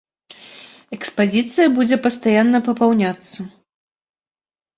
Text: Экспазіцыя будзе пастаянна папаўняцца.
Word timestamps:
Экспазіцыя 0.97 1.67
будзе 1.75 1.95
пастаянна 2.07 2.59
папаўняцца. 2.69 3.39